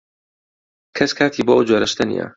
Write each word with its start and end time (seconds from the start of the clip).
کەس 0.97 1.11
کاتی 1.17 1.45
بۆ 1.47 1.53
ئەو 1.55 1.65
جۆرە 1.67 1.87
شتە 1.91 2.03
نییە. 2.09 2.25